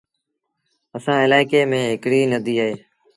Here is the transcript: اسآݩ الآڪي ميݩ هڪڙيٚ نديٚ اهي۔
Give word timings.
اسآݩ 0.95 1.21
الآڪي 1.25 1.61
ميݩ 1.69 1.89
هڪڙيٚ 1.93 2.29
نديٚ 2.31 2.59
اهي۔ 2.63 2.73